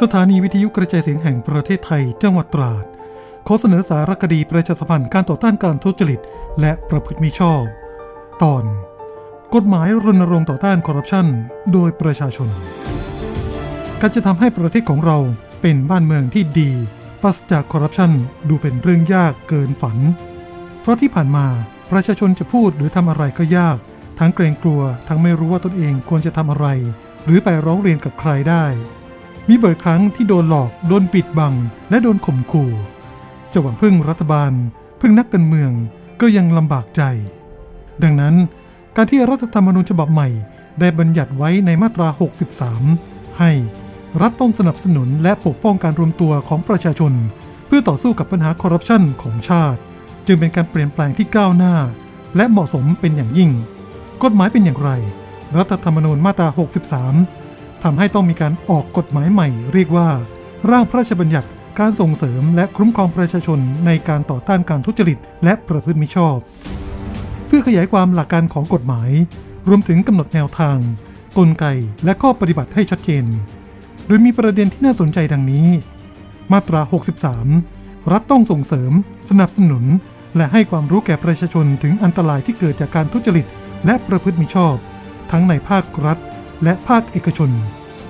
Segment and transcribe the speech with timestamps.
[0.00, 2.84] สถานีวิทยุกระจายเสียงแห่งประเทศไทยจังหวัดตราด
[3.46, 6.20] ขอเสนอสารคดีประชาสัมพันธ์การต่อต้านการทุจริต
[6.60, 7.62] และประพฤติมิชอบ
[8.42, 8.64] ตอน
[9.54, 11.26] กฎหมายรณรงค์ต่อต้านคอร์รัปชัน
[11.72, 12.48] โดยประชาชน
[14.00, 15.18] การจะทำให้ประเทศของเรา
[15.60, 16.70] เป็นบ้านเมืองที่ดี
[17.22, 18.10] ปราศจากคอร์รัปชัน
[18.48, 19.96] ดูเป็นเรื่องยากเกินฝัน
[20.80, 21.46] เพราะที่ผ่านมา
[21.90, 23.78] ประชาชนจะพูดหรือทำอะไรก็ยาก
[24.18, 26.66] ทั้งเกรงกลัว ทั้งไม่รู้ว่าตนเองควรจะทำอะไร
[27.24, 28.64] หรือไปร้องเรียนกับใครได้
[29.48, 31.54] มีบ่อยครั้งที่โดนหลอก โดนปิดบัง
[31.90, 32.70] และโดนข่มขู่
[33.52, 34.52] จะหวังพึ่งรัฐบาล
[35.00, 35.72] พึ่งนักการเมือง
[36.20, 37.02] ก็ยังลำบากใจ
[38.02, 38.34] ดังนั้น
[38.96, 40.28] การที่รัฐธรรมนูญฉบับใหม่
[40.80, 42.08] ได้บัญญัติไว้ในมาตรา
[42.74, 43.50] 63 ให้
[44.20, 47.12] รัฐต้องสนับสนุนและปกป้องการรวมตัวของประชาชน
[47.66, 49.80] เพื่อต่อสู้กับปัญหาคอร์รัปชันของชาติ
[50.26, 51.74] จึงเป็นการเปลี่ยนแปลงที่ก้าวหน้า
[52.36, 53.50] และเหมาะสมเป็นอย่างยิ่ง
[54.22, 54.90] กฎหมายเป็นอย่างไร
[55.56, 56.48] รัฐธรรมนูญมาตรา
[56.98, 57.47] 63
[57.82, 60.08] ทำให้ต้องมีการออกกฎหมายใหม่ เรียกว่า
[60.70, 61.48] ร่างพระราชบัญญัติ
[61.78, 66.36] การส่งเสริมและคุ้มครองประชาชนในการต่อต้านการทุจริต และประพฤติมิชอบ
[67.46, 69.10] เพื่อขยายความหลักการของกฎหมาย
[69.68, 70.78] รวมถึงกำหนดแนวทาง
[71.38, 71.64] กลไก
[72.04, 73.24] และข้อปฏิบัติให้ชัดเจน
[74.06, 75.68] โดยมีประเด็นที่น่าสนใจดังนี้
[76.52, 76.80] มาตรา
[77.46, 78.92] 63 รัฐต้องส่งเสริม
[79.28, 79.84] สนับสนุน
[80.36, 83.46] และให้ความรู้แก่ประชาชนถึงอันตรายที่เกิดจากการทุจริต
[83.86, 84.76] และประพฤติมิชอบ
[85.30, 86.18] ทั้งในภาครัฐ
[86.64, 87.50] และภาคเอกชน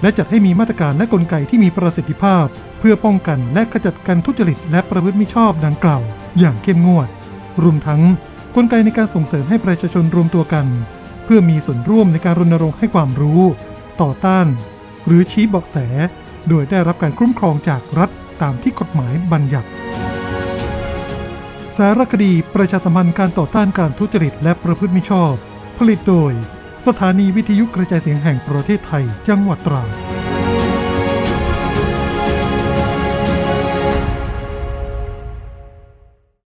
[0.03, 2.47] และจัดให้มีมาตรการและกลไกที่มีประสิทธิภาพ
[2.79, 6.03] เพื่อป้องกันและขจัดการทุจริตและประพฤติมิชอบดังกล่าว
[6.39, 7.09] อย่างเข้มงวด
[7.63, 8.03] รวมทั้ง
[8.55, 10.67] กลไกในการส่งเสริมให้ประชาชนรวมตัวกัน
[11.25, 13.43] เพื่อมีส่วนร่วมในการรณรงค์ให้ความรู้
[14.03, 14.47] ต่อต้าน
[15.07, 15.77] หรือชี้เบาะแส
[16.49, 18.11] โดยได้รับการคุ้มครองจากรัฐ
[18.43, 19.69] ตามที่กฎหมายบัญญัติ
[21.77, 25.33] สารคดีประชาสัมพันธ์การต่อต้านการทุจริตและประพฤติมิชอบ
[25.79, 26.33] ผลิตโดย
[26.87, 30.08] สถานีวิทยุกระจายเสียงแห่งประเทศไทย จังหวัดตราด